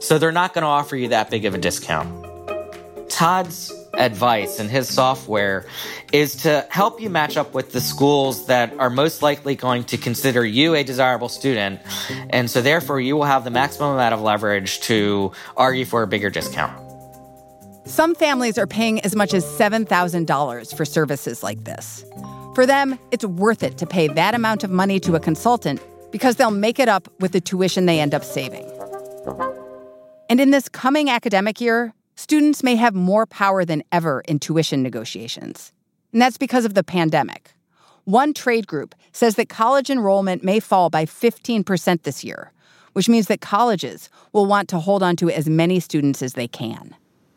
So 0.00 0.18
they're 0.18 0.32
not 0.32 0.54
going 0.54 0.62
to 0.62 0.68
offer 0.68 0.96
you 0.96 1.08
that 1.08 1.30
big 1.30 1.44
of 1.44 1.54
a 1.54 1.58
discount. 1.58 2.26
Todd's 3.08 3.72
advice 3.94 4.58
and 4.58 4.70
his 4.70 4.88
software 4.88 5.66
is 6.12 6.34
to 6.36 6.66
help 6.70 7.00
you 7.00 7.10
match 7.10 7.36
up 7.36 7.52
with 7.52 7.72
the 7.72 7.80
schools 7.80 8.46
that 8.46 8.72
are 8.78 8.88
most 8.88 9.22
likely 9.22 9.54
going 9.54 9.84
to 9.84 9.98
consider 9.98 10.44
you 10.44 10.74
a 10.74 10.82
desirable 10.82 11.28
student. 11.28 11.80
And 12.30 12.50
so 12.50 12.62
therefore 12.62 13.00
you 13.00 13.16
will 13.16 13.24
have 13.24 13.44
the 13.44 13.50
maximum 13.50 13.92
amount 13.92 14.14
of 14.14 14.22
leverage 14.22 14.80
to 14.82 15.32
argue 15.56 15.84
for 15.84 16.02
a 16.02 16.06
bigger 16.06 16.30
discount. 16.30 16.72
Some 17.84 18.14
families 18.14 18.56
are 18.58 18.66
paying 18.66 19.00
as 19.00 19.14
much 19.14 19.34
as 19.34 19.44
$7,000 19.44 20.76
for 20.76 20.84
services 20.84 21.42
like 21.42 21.64
this. 21.64 22.04
For 22.54 22.64
them, 22.64 22.98
it's 23.10 23.24
worth 23.24 23.62
it 23.62 23.78
to 23.78 23.86
pay 23.86 24.08
that 24.08 24.34
amount 24.34 24.64
of 24.64 24.70
money 24.70 25.00
to 25.00 25.16
a 25.16 25.20
consultant 25.20 25.80
because 26.12 26.36
they'll 26.36 26.50
make 26.52 26.78
it 26.78 26.88
up 26.88 27.08
with 27.20 27.32
the 27.32 27.40
tuition 27.40 27.86
they 27.86 27.98
end 27.98 28.14
up 28.14 28.22
saving. 28.22 28.70
And 30.28 30.40
in 30.40 30.50
this 30.50 30.68
coming 30.68 31.10
academic 31.10 31.60
year, 31.60 31.92
students 32.14 32.62
may 32.62 32.76
have 32.76 32.94
more 32.94 33.26
power 33.26 33.64
than 33.64 33.82
ever 33.90 34.20
in 34.28 34.38
tuition 34.38 34.82
negotiations. 34.82 35.72
And 36.12 36.22
that's 36.22 36.38
because 36.38 36.64
of 36.64 36.74
the 36.74 36.84
pandemic. 36.84 37.54
One 38.04 38.34
trade 38.34 38.66
group 38.66 38.94
says 39.12 39.36
that 39.36 39.48
college 39.48 39.90
enrollment 39.90 40.44
may 40.44 40.60
fall 40.60 40.90
by 40.90 41.06
15% 41.06 42.02
this 42.02 42.24
year, 42.24 42.52
which 42.92 43.08
means 43.08 43.26
that 43.28 43.40
colleges 43.40 44.10
will 44.32 44.46
want 44.46 44.68
to 44.70 44.78
hold 44.78 45.02
on 45.02 45.16
to 45.16 45.30
as 45.30 45.48
many 45.48 45.80
students 45.80 46.22
as 46.22 46.34
they 46.34 46.48
can. 46.48 46.94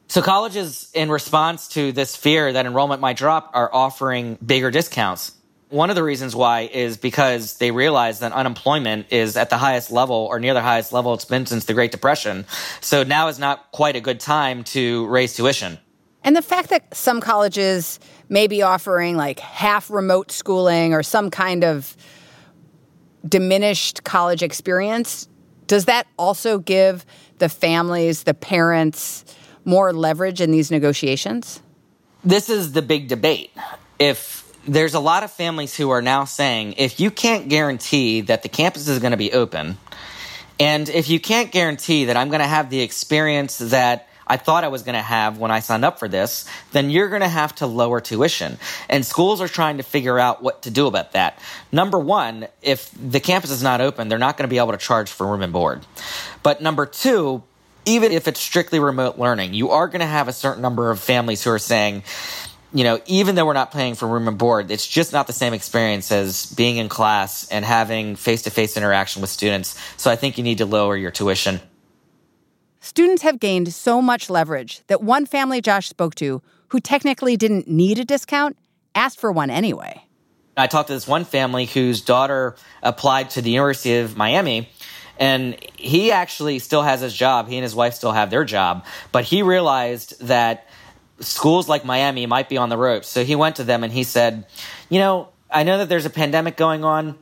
So 0.08 0.22
colleges, 0.22 0.90
in 0.94 1.10
response 1.10 1.68
to 1.70 1.92
this 1.92 2.16
fear 2.16 2.54
that 2.54 2.66
enrollment 2.66 3.02
might 3.02 3.18
drop, 3.18 3.52
are 3.54 3.74
offering 3.74 4.38
bigger 4.46 4.72
discounts. 4.72 5.34
One 5.76 5.90
of 5.90 5.98
the 5.98 6.04
reasons 6.04 6.34
why 6.34 6.70
is 6.72 6.96
because 6.96 7.58
they 7.58 7.70
realize 7.70 8.20
that 8.20 8.32
unemployment 8.32 9.08
is 9.12 9.36
at 9.36 9.50
the 9.50 9.58
highest 9.58 9.92
level 9.92 10.16
or 10.16 10.40
near 10.40 10.54
the 10.54 10.62
highest 10.62 10.94
level 10.94 11.14
it's 11.14 11.26
been 11.26 11.46
since 11.46 11.66
the 11.66 11.74
Great 11.74 11.92
Depression. 11.92 12.46
So 12.80 13.04
now 13.04 13.28
is 13.28 13.40
not 13.40 13.74
quite 13.74 13.98
a 13.98 14.00
good 14.00 14.22
time 14.22 14.64
to 14.76 15.06
raise 15.08 15.36
tuition. 15.36 15.78
And 16.24 16.34
the 16.34 16.42
fact 16.42 16.70
that 16.70 16.96
some 16.96 17.20
colleges 17.20 18.00
may 18.30 18.48
be 18.48 18.62
offering 18.62 19.18
like 19.18 19.42
half 19.42 19.92
remote 19.92 20.32
schooling 20.32 20.94
or 20.94 21.04
some 21.04 21.30
kind 21.30 21.66
of 21.66 21.98
diminished 23.28 24.06
college 24.06 24.44
experience, 24.44 25.28
does 25.68 25.84
that 25.86 26.08
also 26.18 26.58
give 26.58 27.06
the 27.40 27.50
families, 27.50 28.24
the 28.24 28.34
parents, 28.34 29.26
more 29.66 29.92
leverage 29.92 30.40
in 30.40 30.52
these 30.52 30.72
negotiations? 30.72 31.62
This 32.24 32.50
is 32.50 32.72
the 32.72 32.82
big 32.82 33.10
debate. 33.10 33.52
If 34.00 34.45
there's 34.68 34.94
a 34.94 35.00
lot 35.00 35.24
of 35.24 35.32
families 35.32 35.76
who 35.76 35.90
are 35.92 36.02
now 36.02 36.26
saying 36.26 36.74
if 36.78 37.00
you 37.00 37.12
can't 37.12 37.50
guarantee 37.50 38.22
that 38.22 38.44
the 38.44 38.50
campus 38.50 38.88
is 38.88 39.00
going 39.00 39.12
to 39.12 39.18
be 39.18 39.32
open, 39.32 39.78
and 40.60 40.88
if 40.90 41.10
you 41.10 41.20
can't 41.20 41.52
guarantee 41.52 42.06
that 42.06 42.18
I'm 42.18 42.30
going 42.30 42.42
to 42.42 42.48
have 42.48 42.70
the 42.70 42.82
experience 42.82 43.58
that 43.58 44.08
I 44.28 44.38
thought 44.38 44.64
I 44.64 44.70
was 44.70 44.84
going 44.84 44.96
to 44.96 45.02
have 45.02 45.38
when 45.38 45.52
I 45.52 45.60
signed 45.60 45.86
up 45.86 46.00
for 46.00 46.08
this, 46.08 46.50
then 46.72 46.90
you're 46.90 47.10
going 47.10 47.22
to 47.22 47.28
have 47.28 47.54
to 47.56 47.68
lower 47.68 48.02
tuition. 48.02 48.58
And 48.90 49.06
schools 49.06 49.40
are 49.40 49.48
trying 49.48 49.78
to 49.78 49.84
figure 49.84 50.18
out 50.18 50.42
what 50.42 50.64
to 50.64 50.72
do 50.72 50.88
about 50.88 51.12
that. 51.12 51.40
Number 51.72 52.00
one, 52.00 52.48
if 52.62 52.90
the 52.92 53.20
campus 53.20 53.52
is 53.52 53.62
not 53.62 53.82
open, 53.82 54.08
they're 54.08 54.18
not 54.18 54.38
going 54.38 54.48
to 54.48 54.52
be 54.52 54.58
able 54.58 54.72
to 54.72 54.78
charge 54.78 55.12
for 55.12 55.28
room 55.28 55.42
and 55.42 55.54
board. 55.54 55.86
But 56.42 56.62
number 56.62 56.88
two, 56.88 57.44
even 57.86 58.12
if 58.12 58.28
it's 58.28 58.40
strictly 58.40 58.80
remote 58.80 59.20
learning, 59.20 59.54
you 59.54 59.70
are 59.70 59.88
going 59.88 60.00
to 60.00 60.08
have 60.08 60.28
a 60.28 60.34
certain 60.34 60.62
number 60.62 60.90
of 60.90 61.00
families 61.00 61.44
who 61.44 61.52
are 61.52 61.60
saying, 61.60 62.02
you 62.74 62.84
know, 62.84 63.00
even 63.06 63.36
though 63.36 63.46
we're 63.46 63.54
not 63.54 63.72
paying 63.72 63.96
for 63.96 64.08
room 64.08 64.28
and 64.28 64.38
board, 64.38 64.72
it's 64.72 64.88
just 64.88 65.14
not 65.14 65.28
the 65.28 65.34
same 65.34 65.54
experience 65.54 66.12
as 66.12 66.46
being 66.54 66.78
in 66.78 66.90
class 66.90 67.48
and 67.50 67.64
having 67.64 68.16
face 68.16 68.44
to 68.44 68.50
face 68.50 68.76
interaction 68.76 69.22
with 69.22 69.30
students. 69.30 69.80
So 69.98 70.12
I 70.12 70.16
think 70.16 70.38
you 70.38 70.44
need 70.44 70.58
to 70.58 70.66
lower 70.66 70.98
your 70.98 71.12
tuition. 71.12 71.62
Students 72.80 73.24
have 73.24 73.40
gained 73.40 73.74
so 73.74 74.02
much 74.02 74.30
leverage 74.30 74.82
that 74.88 75.02
one 75.02 75.26
family 75.26 75.62
Josh 75.62 75.88
spoke 75.88 76.16
to, 76.16 76.42
who 76.70 76.80
technically 76.80 77.38
didn't 77.38 77.68
need 77.68 77.98
a 77.98 78.06
discount, 78.06 78.58
asked 78.94 79.20
for 79.20 79.32
one 79.32 79.50
anyway. 79.50 80.04
I 80.58 80.68
talked 80.68 80.88
to 80.88 80.94
this 80.94 81.08
one 81.08 81.26
family 81.26 81.66
whose 81.66 82.02
daughter 82.02 82.56
applied 82.84 83.32
to 83.32 83.42
the 83.42 83.52
University 83.52 83.98
of 83.98 84.16
Miami 84.16 84.70
and 85.18 85.58
he 85.76 86.12
actually 86.12 86.60
still 86.60 86.82
has 86.82 87.02
his 87.02 87.14
job. 87.14 87.48
He 87.48 87.58
and 87.58 87.64
his 87.64 87.76
wife 87.76 87.94
still 87.94 88.12
have 88.12 88.30
their 88.30 88.44
job, 88.44 88.86
but 89.12 89.24
he 89.24 89.42
realized 89.42 90.20
that 90.28 90.68
schools 91.20 91.70
like 91.70 91.86
Miami 91.86 92.26
might 92.26 92.50
be 92.50 92.58
on 92.58 92.70
the 92.70 92.78
ropes. 92.78 93.08
So 93.08 93.24
he 93.24 93.36
went 93.36 93.58
to 93.58 93.64
them 93.64 93.84
and 93.84 93.92
he 93.92 94.04
said, 94.04 94.46
You 94.90 95.00
know, 95.00 95.30
I 95.50 95.64
know 95.64 95.78
that 95.78 95.90
there's 95.90 96.06
a 96.06 96.10
pandemic 96.10 96.58
going 96.58 96.84
on. 96.84 97.18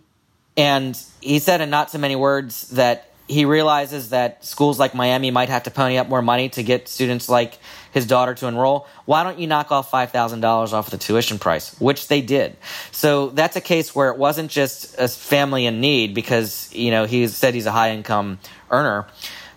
And 0.56 1.00
he 1.20 1.40
said 1.40 1.62
in 1.62 1.70
not 1.70 1.90
so 1.90 1.98
many 1.98 2.16
words 2.16 2.70
that 2.70 3.10
he 3.28 3.46
realizes 3.46 4.10
that 4.10 4.44
schools 4.44 4.78
like 4.78 4.94
Miami 4.94 5.32
might 5.32 5.50
have 5.50 5.64
to 5.64 5.72
pony 5.72 5.98
up 5.98 6.10
more 6.10 6.22
money 6.22 6.50
to 6.50 6.62
get 6.62 6.88
students 6.88 7.30
like 7.30 7.58
his 7.92 8.06
daughter 8.06 8.34
to 8.36 8.48
enroll. 8.48 8.86
Why 9.06 9.24
don't 9.24 9.40
you 9.40 9.48
knock 9.48 9.72
off 9.72 9.90
$5,000 9.90 10.74
off 10.74 10.90
the 10.90 10.98
tuition 10.98 11.40
price? 11.40 11.80
Which 11.80 12.08
they 12.08 12.22
did. 12.22 12.58
So 12.92 13.30
that's 13.30 13.56
a 13.56 13.62
case 13.62 13.96
where 13.96 14.10
it 14.10 14.18
wasn't 14.18 14.52
just 14.52 15.00
a 15.00 15.08
family 15.08 15.66
in 15.66 15.80
need 15.80 16.14
because, 16.14 16.72
you 16.74 16.92
know, 16.92 17.06
he 17.06 17.28
said 17.28 17.54
he's 17.54 17.66
a 17.66 17.72
high 17.72 17.92
income 17.92 18.40
earner, 18.70 19.08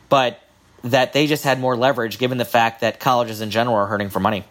but 0.09 0.41
that 0.91 1.13
they 1.13 1.27
just 1.27 1.45
had 1.45 1.61
more 1.61 1.77
leverage 1.77 2.19
given 2.19 2.39
the 2.39 2.45
fact 2.45 2.81
that 2.81 3.01
colleges 3.01 3.41
in 3.41 3.51
general 3.51 3.77
are 3.77 3.87
hurting 3.87 4.11
for 4.11 4.21
money. 4.21 4.45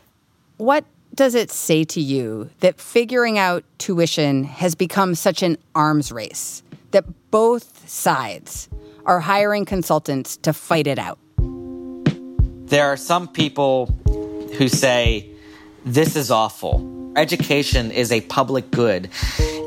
What 0.57 0.85
does 1.13 1.35
it 1.35 1.51
say 1.51 1.83
to 1.85 2.01
you 2.01 2.49
that 2.59 2.79
figuring 2.79 3.37
out 3.37 3.63
tuition 3.77 4.43
has 4.43 4.75
become 4.75 5.15
such 5.15 5.43
an 5.43 5.57
arms 5.73 6.11
race, 6.11 6.63
that 6.91 7.05
both 7.31 7.87
sides 7.89 8.69
are 9.05 9.19
hiring 9.19 9.65
consultants 9.65 10.37
to 10.37 10.53
fight 10.53 10.87
it 10.87 10.99
out? 10.99 11.19
There 11.37 12.85
are 12.85 12.97
some 12.97 13.27
people 13.27 13.85
who 14.57 14.67
say, 14.67 15.29
this 15.85 16.15
is 16.15 16.31
awful. 16.31 17.13
Education 17.15 17.91
is 17.91 18.11
a 18.11 18.21
public 18.21 18.71
good. 18.71 19.09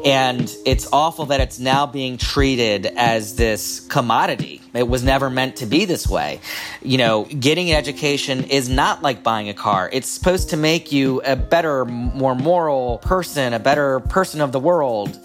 And 0.09 0.51
it's 0.65 0.89
awful 0.91 1.27
that 1.27 1.41
it's 1.43 1.59
now 1.59 1.85
being 1.85 2.17
treated 2.17 2.87
as 2.87 3.37
this 3.37 3.81
commodity. 3.81 4.63
It 4.73 4.89
was 4.89 5.03
never 5.03 5.29
meant 5.29 5.57
to 5.57 5.67
be 5.67 5.85
this 5.85 6.09
way. 6.09 6.41
You 6.81 6.97
know, 6.97 7.25
getting 7.25 7.69
an 7.71 7.77
education 7.77 8.45
is 8.45 8.71
not 8.71 9.03
like 9.03 9.23
buying 9.23 9.51
a 9.51 9.55
car. 9.55 9.91
It's 9.93 10.09
supposed 10.09 10.49
to 10.49 10.57
make 10.57 10.93
you 10.93 11.21
a 11.27 11.37
better, 11.37 11.85
more 11.85 12.35
moral 12.35 12.99
person, 13.03 13.53
a 13.53 13.59
better 13.59 14.01
person 14.01 14.41
of 14.41 14.51
the 14.51 14.59
world. 14.59 15.21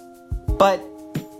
But 0.58 0.82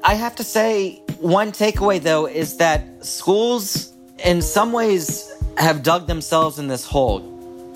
I 0.02 0.14
have 0.14 0.36
to 0.36 0.42
say, 0.42 1.02
one 1.20 1.52
takeaway 1.52 2.02
though 2.02 2.26
is 2.26 2.56
that 2.56 3.04
schools, 3.04 3.92
in 4.24 4.40
some 4.40 4.72
ways, 4.72 5.30
have 5.58 5.82
dug 5.82 6.06
themselves 6.06 6.58
in 6.58 6.68
this 6.68 6.86
hole. 6.86 7.20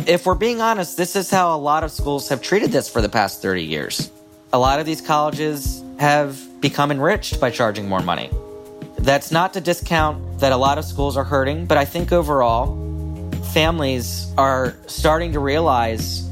If 0.06 0.25
we're 0.25 0.34
being 0.34 0.62
honest, 0.62 0.96
this 0.96 1.14
is 1.14 1.30
how 1.30 1.54
a 1.54 1.60
lot 1.60 1.84
of 1.84 1.90
schools 1.90 2.30
have 2.30 2.40
treated 2.40 2.72
this 2.72 2.88
for 2.88 3.02
the 3.02 3.10
past 3.10 3.42
30 3.42 3.64
years. 3.64 4.10
A 4.50 4.58
lot 4.58 4.80
of 4.80 4.86
these 4.86 5.02
colleges 5.02 5.84
have 5.98 6.38
become 6.62 6.90
enriched 6.90 7.38
by 7.38 7.50
charging 7.50 7.86
more 7.86 8.00
money. 8.00 8.30
That's 8.98 9.30
not 9.30 9.52
to 9.54 9.60
discount 9.60 10.40
that 10.40 10.52
a 10.52 10.56
lot 10.56 10.78
of 10.78 10.86
schools 10.86 11.18
are 11.18 11.24
hurting, 11.24 11.66
but 11.66 11.76
I 11.76 11.84
think 11.84 12.12
overall, 12.12 12.74
families 13.52 14.32
are 14.38 14.74
starting 14.86 15.32
to 15.34 15.40
realize 15.40 16.26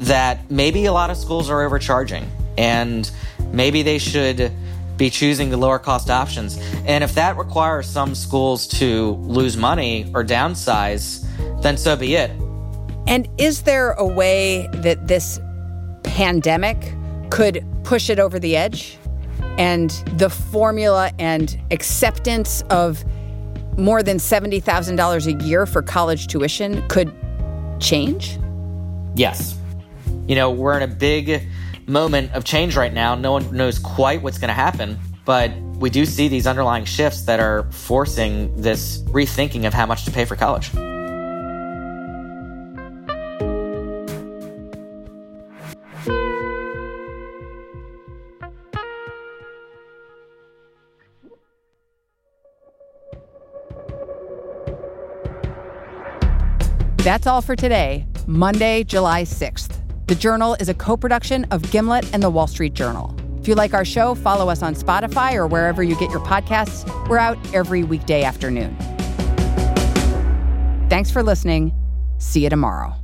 that 0.00 0.50
maybe 0.50 0.86
a 0.86 0.92
lot 0.92 1.10
of 1.10 1.16
schools 1.16 1.48
are 1.48 1.62
overcharging 1.62 2.28
and 2.58 3.08
maybe 3.52 3.82
they 3.82 3.98
should 3.98 4.50
be 4.96 5.08
choosing 5.08 5.50
the 5.50 5.56
lower 5.56 5.78
cost 5.78 6.10
options. 6.10 6.58
And 6.86 7.04
if 7.04 7.14
that 7.14 7.36
requires 7.36 7.86
some 7.86 8.16
schools 8.16 8.66
to 8.78 9.12
lose 9.12 9.56
money 9.56 10.10
or 10.12 10.24
downsize, 10.24 11.24
then 11.62 11.76
so 11.76 11.94
be 11.94 12.16
it. 12.16 12.32
And 13.06 13.28
is 13.38 13.62
there 13.62 13.92
a 13.92 14.06
way 14.06 14.68
that 14.72 15.06
this 15.06 15.38
pandemic 16.02 16.94
could 17.32 17.64
push 17.82 18.10
it 18.10 18.18
over 18.18 18.38
the 18.38 18.56
edge? 18.56 18.98
And 19.58 19.90
the 20.16 20.28
formula 20.28 21.10
and 21.18 21.58
acceptance 21.70 22.62
of 22.70 23.04
more 23.78 24.02
than 24.02 24.18
$70,000 24.18 25.26
a 25.26 25.44
year 25.44 25.64
for 25.64 25.82
college 25.82 26.26
tuition 26.26 26.86
could 26.88 27.12
change? 27.80 28.38
Yes. 29.14 29.56
You 30.26 30.34
know, 30.34 30.50
we're 30.50 30.76
in 30.76 30.82
a 30.82 30.94
big 30.94 31.48
moment 31.86 32.32
of 32.32 32.44
change 32.44 32.76
right 32.76 32.92
now. 32.92 33.14
No 33.14 33.32
one 33.32 33.54
knows 33.54 33.78
quite 33.78 34.22
what's 34.22 34.38
going 34.38 34.48
to 34.48 34.54
happen, 34.54 34.98
but 35.24 35.56
we 35.76 35.88
do 35.88 36.04
see 36.04 36.28
these 36.28 36.46
underlying 36.46 36.84
shifts 36.84 37.22
that 37.22 37.40
are 37.40 37.64
forcing 37.72 38.54
this 38.60 38.98
rethinking 39.04 39.66
of 39.66 39.72
how 39.72 39.86
much 39.86 40.04
to 40.04 40.10
pay 40.10 40.26
for 40.26 40.36
college. 40.36 40.70
That's 57.02 57.26
all 57.26 57.42
for 57.42 57.56
today, 57.56 58.06
Monday, 58.28 58.84
July 58.84 59.24
6th. 59.24 59.76
The 60.06 60.14
Journal 60.14 60.54
is 60.60 60.68
a 60.68 60.74
co 60.74 60.96
production 60.96 61.44
of 61.46 61.68
Gimlet 61.72 62.08
and 62.14 62.22
the 62.22 62.30
Wall 62.30 62.46
Street 62.46 62.74
Journal. 62.74 63.12
If 63.40 63.48
you 63.48 63.56
like 63.56 63.74
our 63.74 63.84
show, 63.84 64.14
follow 64.14 64.48
us 64.48 64.62
on 64.62 64.76
Spotify 64.76 65.34
or 65.34 65.48
wherever 65.48 65.82
you 65.82 65.96
get 65.96 66.12
your 66.12 66.20
podcasts. 66.20 66.86
We're 67.08 67.18
out 67.18 67.38
every 67.52 67.82
weekday 67.82 68.22
afternoon. 68.22 68.76
Thanks 70.88 71.10
for 71.10 71.24
listening. 71.24 71.72
See 72.18 72.44
you 72.44 72.50
tomorrow. 72.50 73.01